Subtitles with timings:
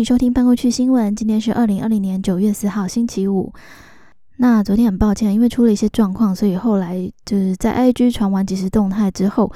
[0.00, 1.14] 迎收听搬过去新闻。
[1.14, 3.52] 今天是二零二零年九月四号，星期五。
[4.38, 9.52] 那昨天很抱歉，因为出了一些状况，所以后来就是在 IG 传完即时动态之后，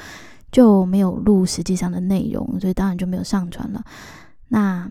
[0.53, 3.83] 就没有录实际上的内容，所以当然就没有上传了。
[4.49, 4.87] 那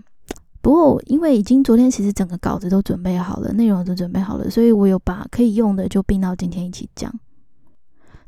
[0.59, 7.13] 不过因为已经昨天其实整个稿子都准备好了，内容都准备好了，所以我有把可以用的就并到今天一起讲。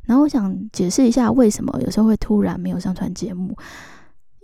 [0.02, 3.56] 然后我想解释一下为什么有时候会突然没有上传节目。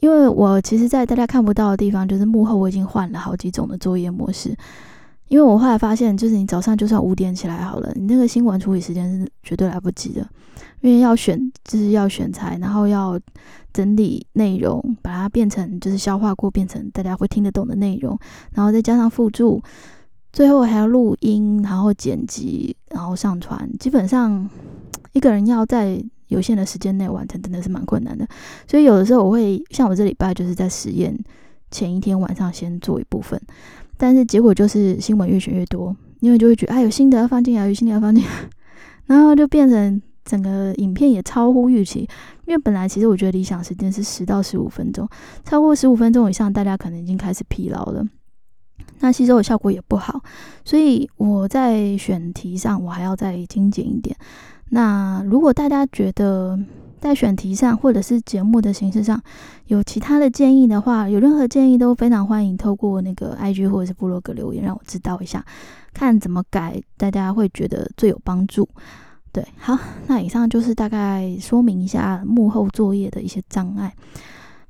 [0.03, 4.53] 因为我其实，在大家看不到的地方，就是幕后我已经换了好几种的作业模式。
[5.29, 10.29] 因为我后来发现，就是你早上就算五点起来好了，你那个新闻处理时间是绝对来不及的，
[10.81, 13.17] 因为要选，就是要选材，然后要
[13.73, 18.19] 整理内容，把它变成就是消化过，变成大家会听得懂的内容，
[18.55, 19.63] 然后再加上附注，
[20.33, 24.51] 最后还要录音，然后剪辑，然后上传，基本上
[25.13, 26.05] 一个人要在。
[26.33, 28.27] 有限的时间内完成真的是蛮困难的，
[28.67, 31.17] 所以有的时候我会像我这礼拜就是在实验
[31.71, 33.41] 前一天晚上先做一部分，
[33.97, 38.31] 但是结果就是新闻越选越多，因为就会觉得啊有新的要放进来，有新的要放进来，
[39.07, 42.01] 然后就变成整个影片也超乎预期，
[42.47, 45.09] 因为本来其实我觉得理想时间是十到十五分钟，
[45.45, 48.05] 超过十五分钟以上，大家可能已经开始疲劳了，
[49.01, 50.23] 那吸收的效果也不好，
[50.65, 54.17] 所以我在选题上我还要再精简一点。
[54.75, 56.59] 那如果大家觉得
[56.99, 59.21] 在选题上或者是节目的形式上
[59.67, 65.45] 有其他的建议的话，有任何建议都非常欢迎透过那个 IG 或者是部落格留言，让我知道一下，
[65.93, 68.67] 看怎么改，大家会觉得最有帮助。
[69.31, 73.95] 对，好，那以上就是大概说明一下幕后作业的一些障碍。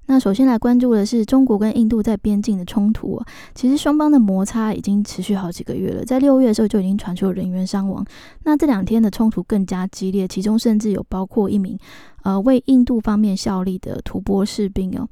[0.06, 3.22] 那首先来关注的是中国跟印度在边境的冲突。
[3.54, 8.04] 其实双方的摩擦已经持续好几个月了，在六月的时候就已经传出了人员伤亡。
[8.44, 11.78] 那这两天的冲突更加激烈，其中甚至有包括一名
[12.24, 15.08] 呃为印度方面效力的吐蕃士兵哦。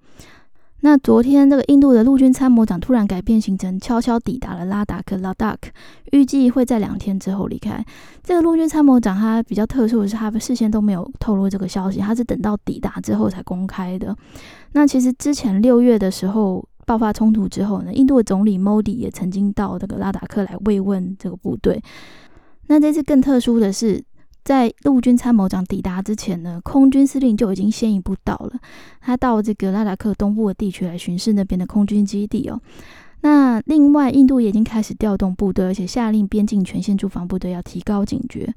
[0.82, 5.70] 那昨天，这个印度的陆军参谋长突然改变行程，悄悄抵达了拉达克 l a d a k
[6.12, 7.84] 预计会在两天之后离开。
[8.22, 14.16] 这个陆军参谋长他比较特殊的是，他事先都没有透露这个消息，他是等到抵达之后才公开的。
[14.72, 21.82] 那其实之前六月的时候爆发冲突之后呢，印度的总理 Modi 也曾经到这个拉达克来慰问这个部队。
[22.68, 24.02] 那这次更特殊的是。
[24.45, 28.53] 在陆军参谋长抵达之前呢，空军司令就已经先一步到了。
[29.01, 32.61] 他到这个拉达克东部的地区来巡视那边的空军基地哦。
[33.23, 38.55] 那另外，印度也已经开始调动部队，而且下令边境全线驻防部队要提高警觉。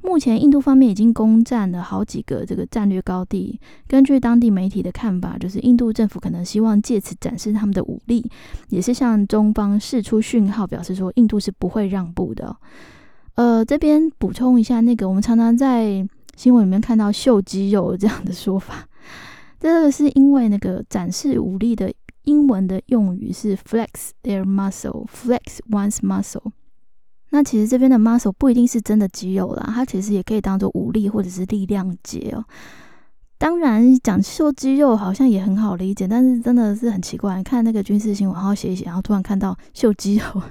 [0.00, 3.60] 目前，印度方面已经攻占了好几个这个战略高地。
[3.86, 8.24] 根据当地媒体的看法，就是印度政府可能希望借此展示他们的武力，
[8.70, 12.56] 也是向中方释出讯号，表示说印度是不会让步的。
[13.36, 18.86] 呃，这边补充一下，那个我们常常在新闻里面看到“秀肌肉”这样的说法，
[19.60, 21.92] 这个是因为那个展示武力的
[22.24, 26.50] 英文的用语是 “flex their muscle”，“flex one's muscle”。
[27.30, 32.44] 那其实这边的 muscle 不一定是真的肌肉啦，它其实也可以当做武力或者是力量节哦。
[33.38, 37.42] 当然，讲秀肌肉好像也很好理解，但是真的是很奇怪。
[37.42, 40.42] 看那个军事新闻，然后写一写，然后突然看到秀肌肉，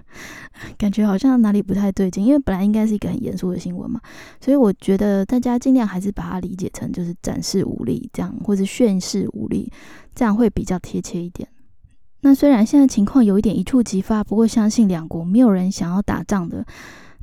[0.78, 2.24] 感觉好像哪里不太对劲。
[2.24, 4.00] 因为本来应该是一个很严肃的新闻嘛，
[4.40, 9.72] 所以我觉得大家尽量还是把它理解成就是展示武力这样，或者炫示武力，
[10.14, 11.50] 这样会比较贴切一点。
[12.22, 16.64] 那虽然现在情况有一点一触即发，不过相信两国没有人想要打仗的。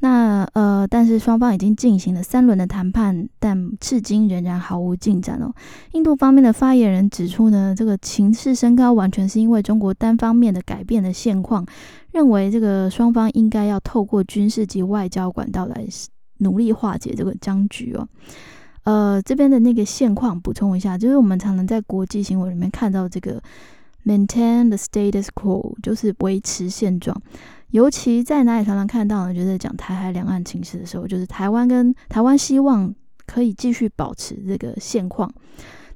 [0.04, 5.54] 那呃，但是双方已经进行了三轮的谈判，但至今仍然毫无进展哦。
[5.92, 11.64] 印度方面的发言人指出呢，这个情势升高完全是因为中国单方面的改变了现况，
[12.10, 15.86] 认为这个双方应该要透过军事及外交管道来
[16.38, 18.08] 努力化解这个僵局哦。
[18.82, 23.40] 呃，这边的那个现况补充一下，就是我们常常在国际新闻里面看到这个
[24.04, 27.16] maintain the status quo，就是维持现状。
[27.72, 29.35] 尤其在哪里常常看到呢？
[29.35, 32.94] 就是讲台海两岸情势的时候，就是台湾跟台湾希望
[33.26, 35.32] 可以继续保持这个现况。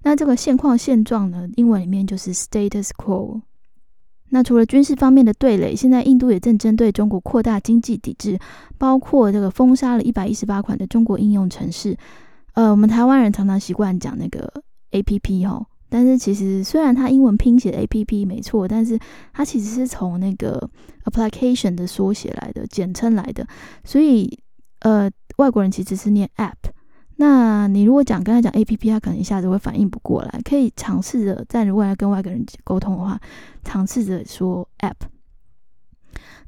[0.03, 3.41] 那这个现况现状呢，英文里面就是 status quo。
[4.31, 8.39] 那除了军事方面的对垒，现在印度也正针对中国扩大经济抵制，
[8.79, 11.97] 包括这个封杀了一百一十八款的中国应用程式。
[12.55, 14.51] 呃，我们台湾人常常习惯讲那个
[14.93, 15.65] A P P 哈。
[15.89, 18.99] 但是其实，虽然它英文拼写的 A P P 没错，但是
[19.33, 20.69] 它其实是从那个
[21.05, 23.47] application 的缩写来的，简称来的。
[23.85, 24.39] 所以，
[24.81, 26.71] 呃，外国人其实是念 app。
[27.19, 30.41] 那你如果讲跟他讲 A P P，他可能一下子会反应不过来。
[30.45, 33.19] 可以尝试着在如果要跟外国人沟通的话，
[33.65, 35.09] 尝试着说 app。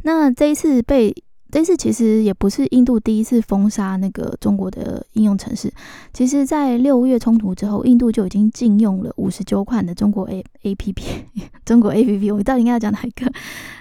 [0.02, 1.14] 那这一次被
[1.50, 5.72] 但是其实也不是印度第一次封杀那个中国的应用程式。
[6.12, 11.24] 其实，在六月冲突之后，印度就已经禁用了五十九款的中国 A A P P，
[11.64, 12.30] 中国 A P P。
[12.30, 13.30] 我到底应该要讲哪一个？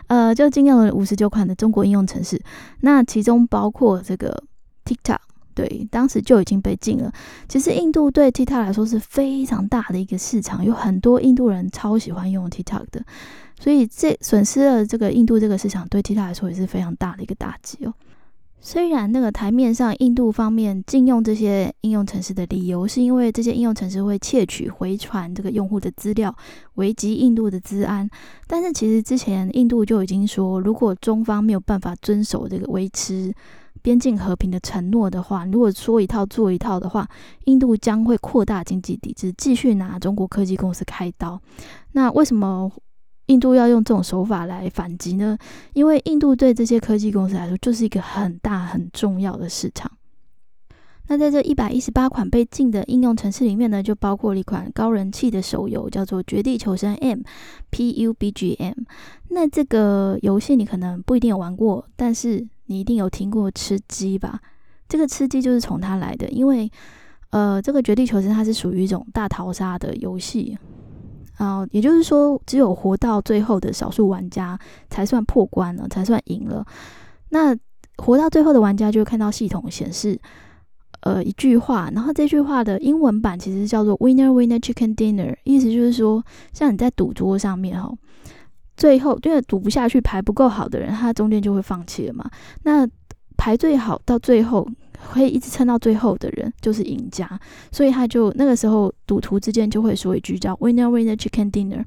[0.07, 2.41] 呃，就禁用了五十九款的中国应用程式。
[2.81, 4.41] 那其中包括这个
[4.85, 5.17] TikTok，
[5.57, 7.11] 对，当时就已经被禁了。
[7.49, 13.03] 其实，印度对 TikTok 来说是非常大的一个市场，有很多印度人超喜欢用 TikTok 的。
[13.59, 17.93] 所以这损失了这个印度这个市场，对 TikTok 来说也是非常大的一个打击哦。
[18.59, 26.35] 虽然那个台面上印度方面禁用这些应用程式的理由，是因为这些应用程式会窃取、回传这个用户的资料，
[26.75, 28.07] 危及印度的治安。
[28.45, 33.33] 但是其实之前印度就已经说，如果中方没有办法遵守这个维持
[33.87, 37.07] 边境和平的承诺的话，如果说一套做一套的话，
[37.45, 41.41] 印度将会扩大经济抵制，继续拿中国科技公司开刀。
[41.93, 42.69] 那为什么？
[43.27, 45.37] 印度要用这种手法来反击呢？
[45.71, 49.89] 因为印度对这些科技公司来说就是一个很大很重要的市场。
[51.07, 57.19] 那在这一百一十八款被禁的应用程式里面呢，就包括了一款高人气的手游，叫做《绝地求生 M》
[57.71, 58.73] （PUBG M）。
[59.29, 64.39] 那这个游戏你可能不一定有玩过，但是你一定有听过吃鸡吧？
[64.87, 66.71] 这个吃鸡就是从它来的，因为
[67.31, 70.57] 呃，这个《绝地求生》它是属于一种大逃杀的游戏。
[71.37, 74.57] 啊，也就是说，只有活到最后的少数玩家
[74.89, 76.65] 才算破关了，才算赢了。
[77.29, 77.55] 那
[77.97, 80.19] 活到最后的玩家就会看到系统显示，
[81.01, 86.23] 呃，一句话，然后这句话的英文版其实叫做 “winner winner chicken dinner”，意思就是说，
[86.53, 87.93] 像你在赌桌上面哈，
[88.77, 92.29] 最后因为赌不下去，牌不够好的人，他中间就会放弃了嘛。
[92.63, 92.87] 那
[93.35, 94.65] 牌最好到最后。
[95.13, 97.39] 可以一直撑到最后的人就是赢家，
[97.71, 101.85] 所以他就那个时候赌徒之间就会说一句叫 “winner winner chicken dinner”。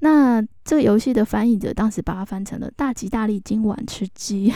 [0.00, 4.52] 那这个游戏的翻译者当时把它翻成了“大吉大利，今晚吃鸡”。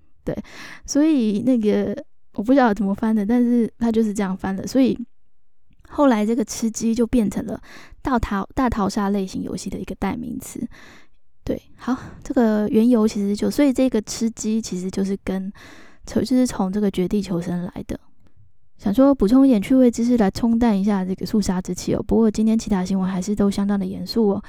[0.24, 0.36] 对，
[0.84, 1.96] 所以那个
[2.34, 4.66] 我不知道怎么翻的，但是他就是这样翻的。
[4.66, 4.96] 所以
[5.88, 7.58] 后来这个吃鸡就变成了
[8.02, 10.68] 大逃大逃杀类型游戏的一个代名词。
[11.48, 15.50] 对，好，这个缘由其实就所以这个吃鸡其实就是跟。
[16.10, 18.00] 就是从这个绝地求生来的，
[18.78, 22.02] 想说补充一点趣味知识来冲淡一下这个肃杀之气哦。
[22.02, 24.42] 不过今天其他新闻还是都相当的严肃哦。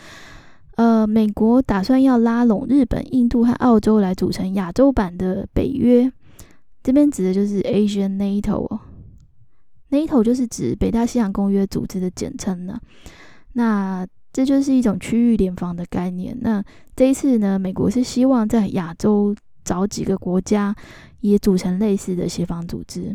[0.77, 6.09] 呃，美国打算要拉拢日本、印度和澳洲来组成亚洲版的北约，
[6.81, 8.79] 这边指的就是 Asian NATO 哦。
[9.89, 12.79] NATO 就是指北大西洋公约组织的简称呢。
[13.51, 16.37] 那这就是一种区域联防的概念。
[16.41, 16.63] 那
[16.95, 20.75] 这一次呢，美国是希望在亚洲找几个国家。
[21.21, 23.13] 也组成类似的协防组织。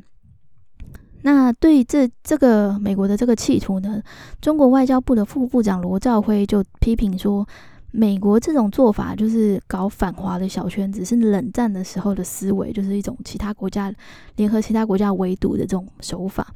[1.22, 4.02] 那对这这个美国的这个企图呢，
[4.42, 7.48] 中国外交部的副部长罗兆辉就批评说，
[7.96, 13.94] 美国这种做法就是搞反华的小圈子，是冷战的时候的思维，就是一种其他国家
[14.34, 16.52] 联合其他国家围堵的这种手法。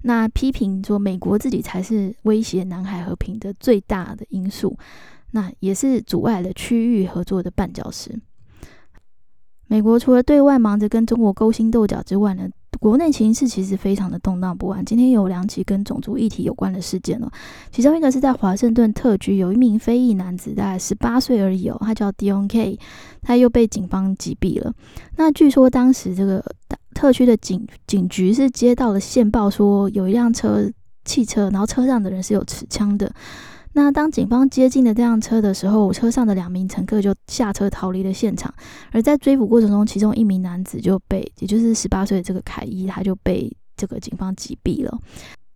[0.00, 4.78] 那批评说，美国自己才是威胁南海和平的最大的因素，
[5.32, 8.18] 那也是阻碍了区域合作的绊脚石。
[9.66, 14.84] 美国除了对外忙着跟中国勾心斗角之外呢，国内情势其实非常的动荡不安。
[14.84, 17.30] 今天有两起跟种族议题有关的事件了，
[17.70, 22.78] 其中一个是在华盛顿特区，有一名非裔男子，大概十八岁而已哦，他叫 Dion K，
[23.22, 24.72] 他又被警方击毙了。
[25.16, 26.44] 那据说当时这个
[26.94, 30.70] 特区的警警局是接到了线报，说有一辆车
[31.04, 33.12] 汽车，然后车上的人是有持枪的。
[33.78, 38.52] 那当警方接近了这辆车的时候，车上的两名乘客就下车逃离了现场。
[38.90, 44.98] 而在追捕过程中，其中一名男子就被，也就是十八岁的这个凯伊，他就被这个警方击毙了。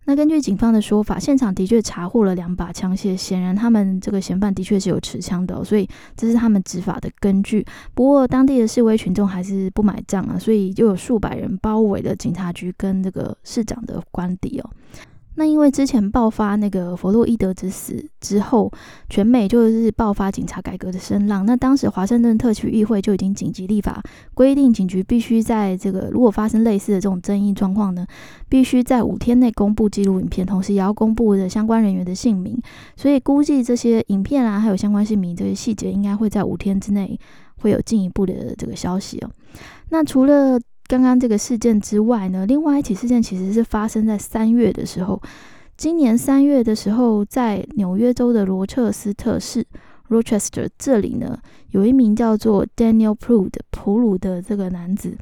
[0.05, 7.65] 那根据警方的说法，现场的确查获了两把枪械，显然他们这个嫌犯的确是有持枪的，所以这是他们执法的根据。
[7.93, 14.69] 不过当地的示威群众还是不买账啊，所以就有数百人包围了警察局跟这个市长的官邸哦。
[15.35, 18.71] 那因为之前爆发那个弗洛伊德之死之后，
[19.09, 21.45] 全美就是爆发警察改革的声浪。
[21.45, 24.01] 那当时华盛顿特区议会就已经紧急立法，
[24.33, 28.05] 规定警局必须在这个如果发生类似的这种争议状况呢，
[28.47, 32.61] 必须在五天内公布记录影片，同时也要公布的相关人员的姓名。
[32.95, 37.19] 所以估计这些影片啊，还有相关姓名这些细节，应该会在五天之内
[37.57, 39.29] 会有进一步的这个消息哦。
[39.89, 40.59] 那除了
[40.93, 45.19] 刚刚这个事件之外呢，另外一起事件其实是发生在三月的时候。
[45.75, 49.65] 今年三月的时候，在纽约州的罗彻斯特市
[50.07, 51.35] （Rochester） 这里呢，
[51.71, 55.17] 有一名叫做 Daniel Pru 的普鲁的这个男子，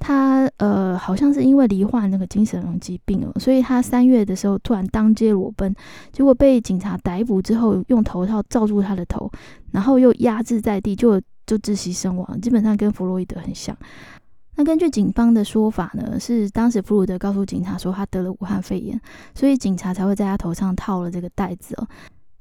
[0.00, 5.72] 他呃好像是因为罹患那个精神疾病哦，所以他三月的时候突然当街裸奔，
[6.10, 9.30] 结果被警察逮捕之后，用头套罩住他的头，
[9.70, 13.76] 然后又压制在地，就就窒息身亡，基本上跟弗洛伊德很像。
[14.56, 19.00] 那根据警方的说法呢，是当时弗鲁德告诉警察说他得了武汉肺炎，
[19.34, 21.88] 所以警察才会在他头上套了这个袋子哦。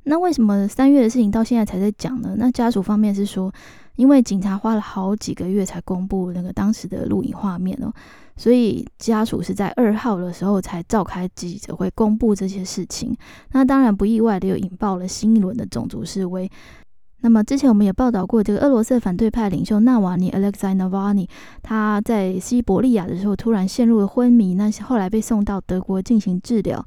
[0.03, 2.35] 那为什么三月的事情到现在才在讲呢？
[2.37, 3.51] 那家属方面是说，
[3.95, 7.89] 因为警察花了好几个月才公布那个当时的录影画面哦，
[8.35, 13.15] 所以家属是在二号的时候才召开记者会公布这些事情。
[13.53, 16.51] 那当然不意外的，又引爆了新一轮的种族示威。
[17.23, 21.25] 那么之前我们也报道过，这个俄罗斯的反对派领袖纳瓦尼 （Alexei Navalny）
[21.61, 26.85] 他在西伯利亚的时候突然陷入了昏迷，那后来被送到德国进行治疗。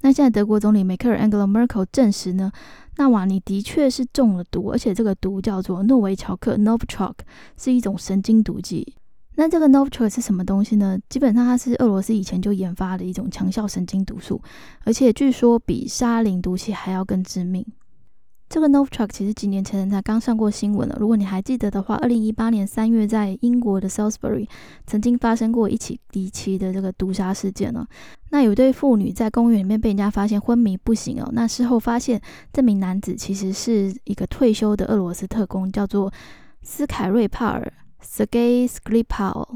[0.00, 2.50] 那现在德国总理梅克尔 （Angela Merkel） 证实呢，
[2.96, 7.12] 纳瓦尼的确是中了毒，而且这个毒叫做诺维乔克 （Novichok），
[7.58, 8.94] 是一种神经毒剂。
[9.36, 10.98] 那这个 Novichok 是什么东西呢？
[11.10, 14.40] 基本上它是俄罗斯以前就研发的一种强效神经毒素，
[14.84, 17.66] 而且据说比沙林毒气还要更致命。
[18.54, 20.96] 这个 Novichok 其实几年前才刚上过新闻了。
[21.00, 24.46] 如果你还记得的话，二零一八年三月在英国的 Salisbury
[24.86, 27.84] 曾经发生过一起离奇的这个毒杀事件呢。
[28.30, 31.28] 那有一对妇女在公园里面被人家发现昏迷不醒哦。
[31.32, 32.20] 那事后发现
[32.52, 36.12] 这名男子其实是一个退休的俄罗斯特工，叫做
[36.62, 37.72] 斯凯瑞帕尔
[38.04, 39.48] （Sergei Skripal）。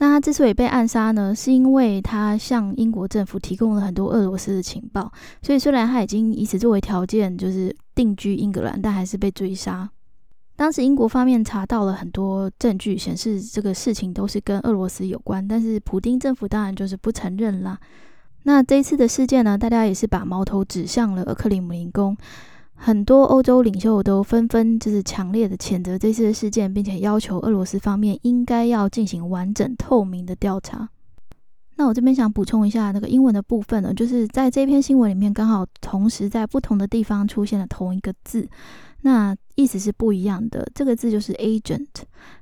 [0.00, 5.10] 那他之所以被暗杀呢，是因为他向英国政府提供了很多俄罗斯的情报，
[5.42, 9.90] 所以虽然他已经以此作为条件，就是定居英格兰，但还是被追杀。
[10.54, 17.76] 当时英国方面查到了很多证据，显示这个事情都是跟俄罗斯有关，但是普丁政府当然就是不承认啦。
[18.44, 22.16] 那这一次的事件呢，大家也是把矛头指向了克里姆林宫。
[22.76, 30.88] 很多欧洲领袖都纷纷就是强烈的谴责这次的事件，并且要求俄罗斯方面应该要进行完整透明的调查。
[31.78, 38.46] 那我这边想补充一下那个英文的部分呢，就是在这篇新闻里面刚好同时在不同的地方出现了同一个字，
[39.02, 40.68] 那意思是不一样的。
[40.74, 41.86] 这个字就是 agent，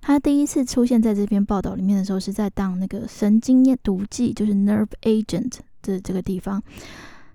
[0.00, 5.52] 它第一次出现在这篇报道里面的时候是在当那个神经毒剂，就是 nerve agent
[5.82, 6.62] 的这个地方。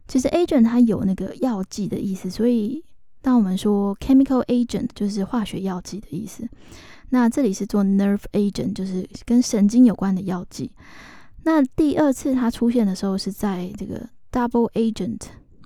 [0.07, 2.83] 其实 agent 它有那个药剂的意思，所以。
[3.23, 6.43] 当我们说 chemical agent 就是化学药剂的意思，
[7.09, 10.71] 那这里是做 nerve agent，就是跟神经有关的药剂。
[11.43, 15.19] 那第二次它出现的时候是在这个 double agent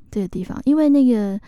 [0.09, 1.39] 这个地方，因为那个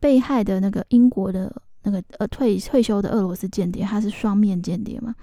[0.00, 5.14] 被害的那个英国的那个呃退退休的俄罗斯间谍，他是双面间谍嘛。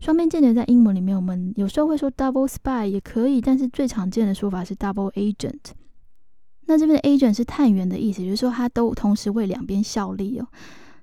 [0.00, 5.72] 双面间谍在英文里面，我们有时候会说 double spy 也可以，但是最常见的说法是 double agent。
[6.66, 10.46] 那这边的 agent 是探员的意思，就是说他都同时为两边效力哦。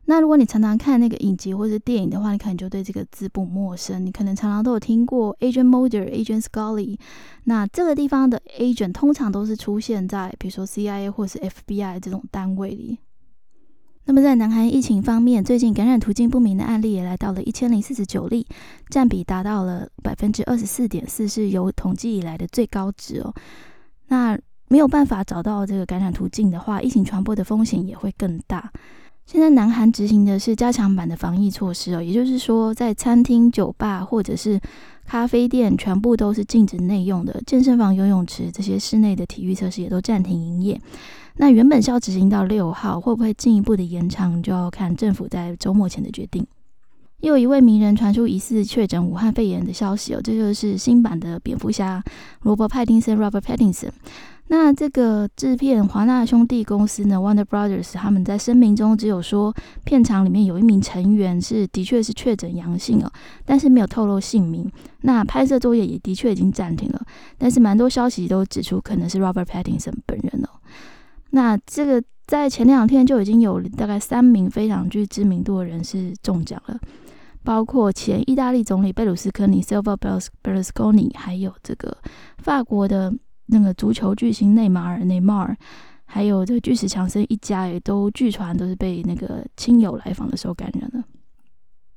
[0.07, 4.05] 那如果你常常看那个影集或者电影的话，你可能就对这个字不陌生。
[4.05, 6.97] 你可能常常都有听过 agent Mulder、agent Scully。
[7.45, 12.99] 那这个地方的 agent 通常都是出现在比如说 CIA 或是 FBI 这种单位里。
[14.07, 18.45] 那么在南韩疫情方面，最近感染途径不明的案例也来到了一千零四十九例，
[18.89, 23.33] 占比达到了百分之二十四点四，是有统计以来的最高值哦。
[24.09, 28.71] 那没有办法找到这个感染途径的话，疫情传播的风险也会更大。
[29.25, 34.59] 现在南韩执行的是加强版的防疫措施哦，也就是说，在餐厅、酒吧或者是
[35.05, 37.41] 咖啡店，全部都是禁止内用的。
[37.45, 40.79] 健身房、游泳池这些室内的体育设施也都暂停营业。
[41.37, 46.45] 那原本是要执行到六号，会不会进一步的延长，就要看政府在周末前的决定。
[47.21, 52.03] 又有一位名人传出疑似确诊武汉肺炎的消息哦，这就是新版的蝙蝠侠
[52.43, 53.89] 罗伯·派丁森 （Robert Pattinson）。
[54.47, 59.51] 那这个制片华纳兄弟公司呢，Warner Brothers，他们在声明中只有说，
[59.85, 63.11] 片场里面有一名成员是的确是确诊阳性哦，
[63.43, 64.71] 但是没有透露姓名。
[65.01, 67.01] 那拍摄作业也的确已经暂停了，
[67.39, 70.49] 但是蛮多消息都指出可能是 Robert Pattinson 本人哦。
[71.31, 76.79] 那这个在前两天就已经有大概三名非常具知名度的人士中奖了，
[77.45, 79.95] 包括前意大利总理贝鲁斯科尼 （Silvio
[80.43, 81.97] Berlusconi），还有这个
[82.39, 83.13] 法国的。
[83.47, 85.55] 那个足球巨星内马尔内马尔，
[86.05, 91.03] 还有这巨石强森一家，也都据传都是被那个亲友来访的时候感染了。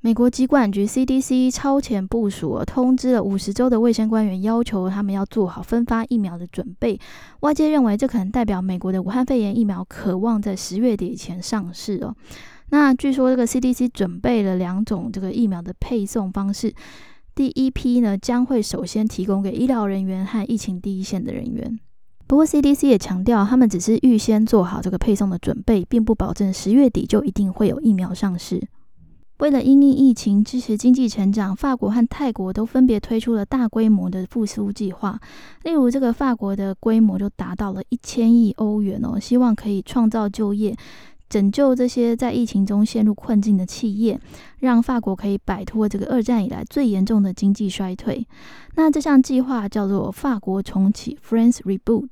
[0.02, 7.00] 美国疾管局 CDC 超前部署，通知了五十州的卫生官员，要求他们要做好分发疫苗的准备。
[7.40, 12.14] 外界认为这可能代表美国的武汉肺炎疫苗渴望在十月底前上市哦。
[12.70, 16.74] 那据说这个 CDC 准备了两种这个疫苗的配送方式。
[17.34, 21.78] 第一批呢，将会首先提供给医疗人员和疫情第一线的人员。
[22.26, 28.60] 不过，CDC 也强调，他们只是预先做好这个配送的准备，并不保证十月底就一定会有疫苗上市。
[29.38, 35.18] 为了因应疫情支持经济成长，法国和泰国都分别推出了大规模的复苏计划。
[35.62, 40.76] 例如，这个法国的规模就达到了一千亿欧元哦，希望可以创造就业。
[41.28, 44.18] 拯救这些在疫情中陷入困境的企业，
[44.60, 48.26] 让法国可以摆脱这个二战以来最严重的经济衰退。
[48.76, 52.08] 那这项计划叫做“法国重启 ”（France Reboot）。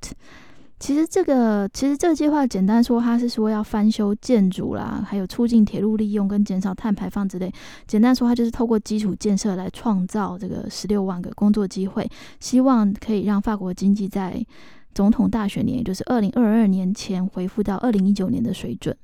[0.78, 7.50] 其实这个，其实这个计划简单说，它是说要翻修建筑啦，还有促进铁路利用跟减少碳排放之类。
[7.87, 12.06] 简单说，它就是透过基础建设来创造这个十六万个工作机会，
[12.40, 14.44] 希望可以让法国经济在
[14.92, 18.94] 总统大选年，也就是二零二二年前恢复到二零一九年的水准。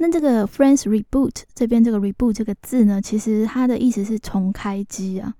[0.00, 5.32] 那这个 France Reboot 这边这个 Reboot 这个字呢，其实它的意思是重开机啊。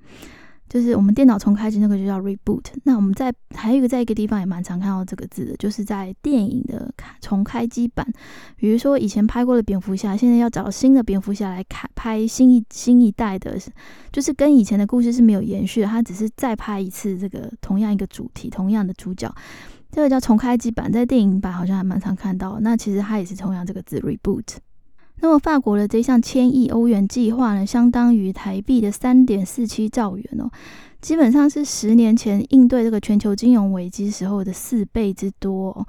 [0.69, 2.63] 就是我们电脑重开机那个就叫 reboot。
[2.85, 6.89] 那我们在还有一个在一个地方也蛮常看到这个字的，就是在电影的
[7.21, 8.07] 重开机版，
[8.55, 13.59] 比如说以前拍过的蝙蝠侠，现在要找新的蝙蝠侠来开拍新一新一代的，
[14.13, 19.35] 就是跟以前的故事是没有延续的，他只是再拍一次这个同样一个主题，同样的主角，
[19.91, 22.59] 这个叫重开机版，在电影版好像还蛮常看到。
[22.61, 24.57] 那其实它也是同样这个字 reboot。
[25.23, 30.51] 那么法国的这项千亿欧元计划呢，相当于台币的三点四七兆元哦，
[31.01, 35.87] 基本上是十年前应对这个全球金融危机时候的四倍之多。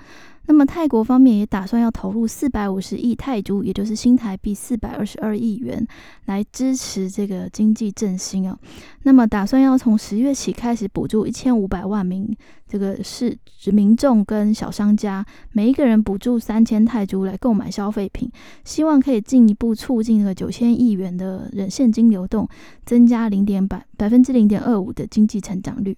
[0.48, 5.86] 那么泰国方面也打算要投入四百五十亿泰铢，也就是新台币四百二十二亿元，
[6.26, 8.58] 来支持这个经济振兴啊。
[9.04, 12.36] 那么打算要从十月起开始补助一千五百万名
[12.68, 13.38] 这个市
[13.72, 18.30] 民众跟小商家，每一个人补助三千泰铢来购买消费品，
[18.66, 22.50] 希望可以进一步促进这个九千亿元的人现金流动，
[22.84, 25.98] 增加零点百百分之零点二五的经济成长率。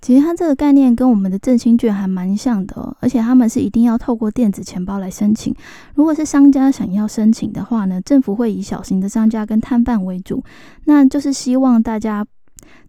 [0.00, 5.54] 其实它这个概念跟我们的振兴券还蛮像的，而且他们是一定要透过电子钱包来申请。
[5.94, 10.42] 如果是商家想要申请的话呢，政府会以小型的商家跟摊贩为主，
[10.86, 12.26] 那就是希望大家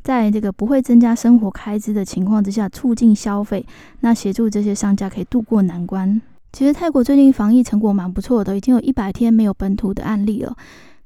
[0.01, 3.63] 在这个不会增加生活开支的情况之下促进消费，
[3.99, 6.19] 那协助这些商家可以渡过难关。
[6.51, 10.55] 其实泰国最近防疫成果蛮不错的，已经有一百天没有本土的案例了。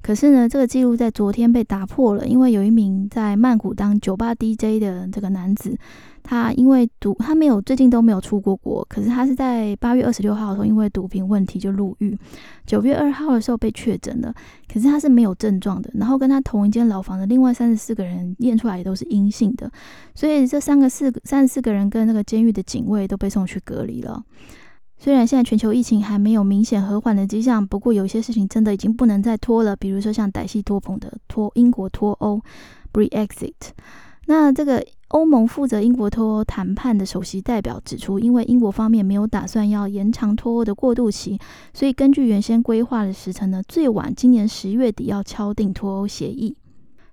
[0.08, 5.78] 可是呢，这个记录在昨天被打破了，因为有一名在曼谷当酒吧 DJ 的这个男子，
[6.24, 12.18] 他因为毒，他没有最近都没有出过国，可是他是在八月二十六号的时候，因为毒品问题就入狱，
[12.66, 14.34] 九月二号的时候被确诊了，
[14.74, 19.70] 可是他是没有症状的，然后跟他同一间牢房的另外三十四个人验出来也都是阴性的，
[20.16, 24.24] 所以这三个四三十四个人跟那个监狱的警卫都被送去隔离了。
[25.00, 29.76] 虽然现在全球疫情还没有明显和缓的迹象，不过有些事情真的已经不能再拖了。
[29.76, 32.42] 比如说像歹戏拖棚的脱英国脱欧
[32.92, 33.54] （Brexit）。
[34.26, 41.40] 那这个欧盟负责英国脱欧谈判的首席代表指出，因为英国方面没有打算要延长脱欧的过渡期，
[41.74, 46.58] 所以根据原先规划的时程呢，最晚今年十月底要敲定脱欧协议。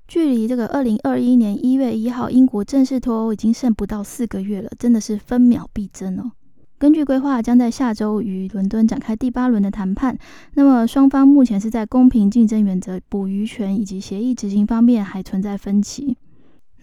[0.09, 6.33] 距离这个二零二一年一月一号英国正式脱欧已经剩不到四个月了，真的是分秒必争哦。
[6.77, 10.19] 根据规划，将在下周与伦敦展开第八轮的谈判。
[10.55, 16.17] 那么，双方目前是在公平竞争原则、捕鱼权以及协议执行方面还存在分歧。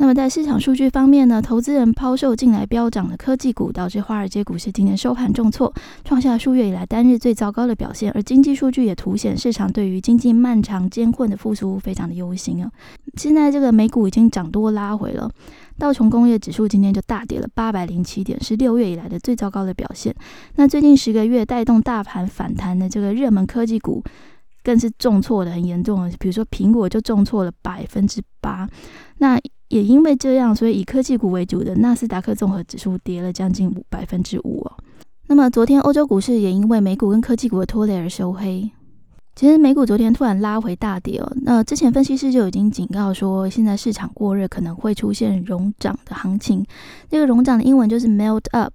[0.02, 1.40] 那么在市场数据方面呢？
[1.40, 5.72] 投资人抛售进来飙涨的科技股，导致华尔街股市今年收盘重挫，
[6.04, 8.12] 创下数月以来单日最糟糕的表现。
[8.14, 12.72] 而经济数据也凸显市场对于经济漫长艰困的复苏非常的忧心啊！
[13.16, 15.30] 现在这个美股已经涨多拉回了，
[15.78, 20.12] 道琼工业指数今天就大跌了八百零七点，是六月以来的最糟糕的表现。
[20.56, 24.04] 那最近十个月带动大盘反弹的这个热门科技股，
[24.64, 28.68] 更是重挫的很严重比如说苹果就重挫了百分之八，
[29.20, 29.40] 那。
[29.72, 34.72] 也因为这样，所以以科技股为主的纳斯达克综合指数跌了将近五百分之五哦。
[35.28, 38.70] 那么昨天欧洲股市也因为美股跟科技股的拖累而收黑。
[39.34, 46.66] 其实美股昨天突然拉回大跌哦，那之前分析师就已经警告说，现在市场过热可能会出现融涨的行情。
[47.10, 48.74] 这个融涨的英文就是 melt up，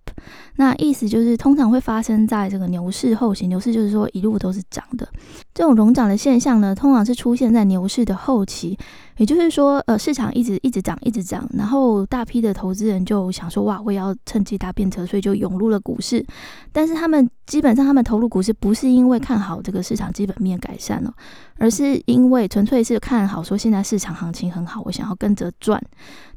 [0.57, 5.07] 那意思就是通常会发生在这个牛市后期，牛市就是说一路都是涨的。
[5.55, 8.79] 这种融涨的现象呢，通常是出现在牛市的后期。
[9.19, 16.23] 也就是说，呃，市场一直一直涨，一直涨，然后大批的投资人就想说，哇，我要趁机搭便车，所以就涌入了股市。
[16.71, 21.11] 但是他们基本上，他们投入股市不是因为看好这个市场基本面改善了，
[21.57, 25.83] 而是因为纯粹是看好说现在市场行情很好，我想要跟着赚。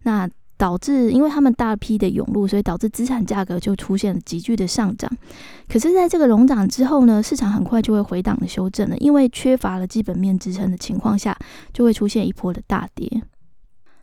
[0.03, 0.29] 那
[0.60, 5.10] 导致，因为他们大批的涌入，所以导致资产价格就出现了急剧的上涨。
[5.69, 11.38] 可是，在这个融涨之后呢，市场很快就会回档的修正了，因为缺乏了基本面支撑的情况下，
[11.72, 13.24] 就会出现一波的大跌。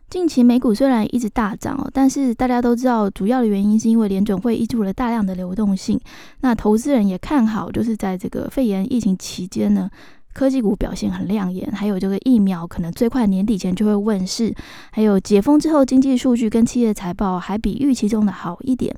[0.09, 5.99] 近期美股虽然一直大涨哦，但是大家都知道，主要的原因是因为联准会依注了大量的流动性，
[6.41, 9.91] 那投资人也看好，就是在这个肺炎疫情期间呢。
[10.37, 14.53] 科技股表现很亮眼，还有这个疫苗可能最快年底前就会问世，
[14.91, 18.95] 还有解封之后经济数据跟企业财报还比预期中的好一点，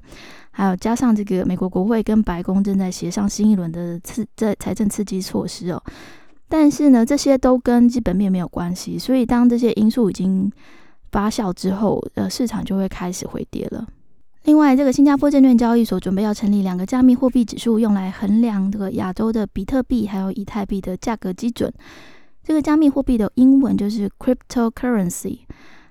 [0.52, 5.82] 还有加上这个美国国会跟白宫正在协商新一轮的刺这财政刺激措施哦。
[6.49, 10.52] 但是呢，这些都跟基本面没有关系，所以当这些因素已经
[11.10, 13.88] 发酵之后，呃，市场就会开始回跌了。
[14.43, 21.71] 另外，这个新加坡证券交易所准备要成立两个加密货币指数，用来衡量这个亚洲的比特币还有以太币的价格基准。
[22.43, 25.39] 这个加密货币的英文就是 cryptocurrency。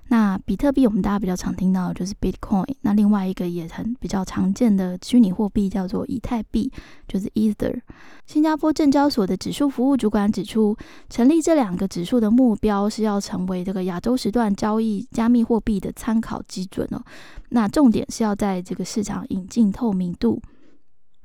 [0.09, 6.71] 那比特币我们大家比较常听到的就是 Bitcoin，那另外一个也很比较常见的虚拟货币叫做以太币，
[7.07, 7.79] 就是 Ether。
[8.25, 10.75] 新加坡证交所的指数服务主管指出，
[11.09, 17.01] 成立这两个指数的目标是要成为这个亚洲时段交易加密货币的参考基准哦。
[17.49, 20.41] 那重点是要在这个市场引进透明度。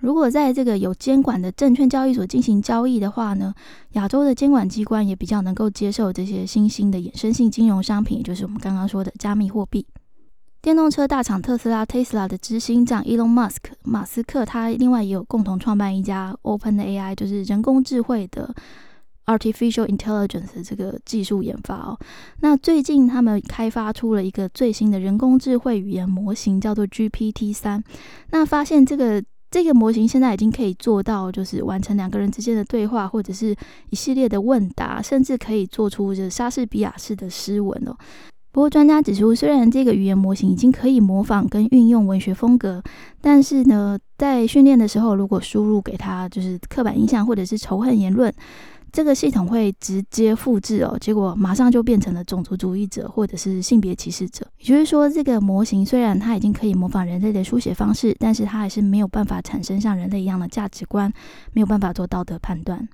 [0.04, 3.54] 如果在这个有监管的证券交易所进行交易的话呢，
[3.92, 9.86] 亚洲的监管机关也比较能够接受这些新兴的衍生性金融商品，也就是我们刚刚说的加密货币。
[10.60, 18.54] 电动车大厂特斯拉 （Tesla） 的执行长 Elon Musk 马斯克，他另外也有共同创办一家 Open AI，就是人工智慧的
[19.24, 21.98] Artificial Intelligence 这个技术研发哦。
[22.40, 27.82] 那最近他们开发出了一个最新的人工智慧语言模型，叫做 GPT 三。
[28.32, 29.24] 那发现这个。
[29.54, 33.54] 这个模型现在已经可以做到，就是完成两个人之间的对话，或者是
[33.90, 37.96] 一系列的问答，甚至可以做出就莎士比亚式的诗文哦。
[38.50, 42.82] 不过专家指出，虽然这个语言模型已经可以模仿跟运用文学风格，
[43.20, 48.34] 但是呢，在训练的时候，如果输入给他就是刻板印象或者是仇恨言论。
[48.94, 54.46] 这个系统会直接复制哦，结果马上就变成了种族主义者或者是性别歧视者。
[54.59, 61.12] 也就是说，这个模型虽然它已经可以模仿人类的书写方式，但是它还是没有办法产生像人类一样的价值观，
[61.52, 62.88] 没有办法做道德判断。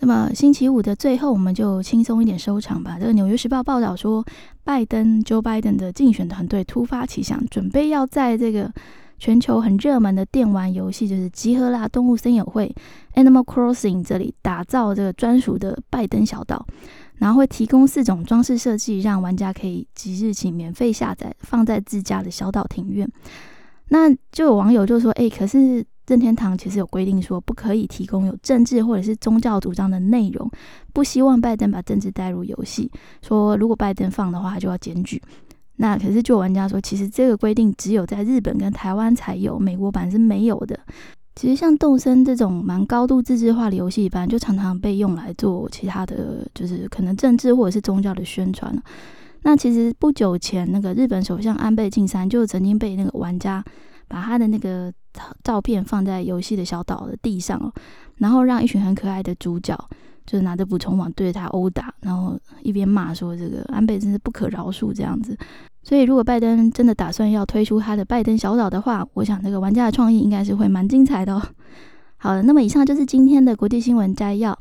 [0.00, 2.96] 那么星期五的最后，我们就轻松一点收场吧。
[2.98, 4.24] 这个《纽约时报》报道说，
[4.64, 8.72] 拜登 Joe Biden 的竞选团队突发奇想，准备要在这个。
[9.18, 12.74] 全球很热门的电玩游戏就是《集合啦动物森友会》
[13.20, 16.64] （Animal Crossing） 这里打造这个专属的拜登小岛，
[17.16, 23.10] 然后会提供四种装饰设计，让玩家可以即日起免费下载，放在自家的小岛庭院。
[23.88, 30.48] 那就有网友就说：“哎，可是任天堂其实有规定说，不可以提供有政治或者是宗教主张的内容，
[30.92, 32.90] 不希望拜登把政治带入游戏。
[33.22, 35.20] 说如果拜登放的话，就要检举。”
[35.78, 40.78] 那可是，就玩家说，其实这个规定只有在日本跟台湾才有，美国版是没有的。
[41.36, 48.76] 其实像动森这种蛮高度自治化的游戏，一般就常常被用来做其他的就是可能政治或者是宗教的宣传。
[49.42, 53.64] 那其实不久前，那个日本首相安倍晋三就曾经被那个玩家
[54.08, 54.92] 把他的那个
[55.44, 57.72] 照片放在游戏的小岛的地上，
[58.16, 59.78] 然后让一群很可爱的主角。
[60.28, 65.34] 就是拿着捕虫网对着他殴打，然后一边骂说：“这个安倍真是不可饶恕。”这样子。
[65.82, 71.42] 所以，如果拜登真的打算要推出他的拜登小岛的话，我想这个玩家的创意应该是会蛮精彩的哦。
[72.18, 74.58] 好了，那么以上就是今天的国际新闻摘要。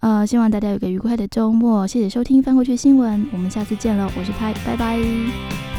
[0.00, 1.86] 呃，希望大家有个愉快的周末。
[1.86, 5.73] 谢谢收听翻过去新闻，我们下次见了，我是拍，拜拜。